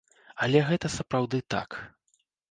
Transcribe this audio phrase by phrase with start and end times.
[0.45, 1.77] Але гэта сапраўды так.